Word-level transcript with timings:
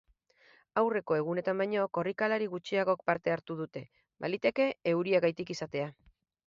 Aurreko 0.81 1.17
egunetan 1.17 1.61
baino 1.63 1.83
korrikalari 1.99 2.49
gutxiagok 2.55 3.05
parte 3.11 3.37
hartu 3.37 3.61
dute, 3.63 3.87
baliteke 4.27 4.69
euriagatik 4.95 5.59
izatea. 5.59 5.97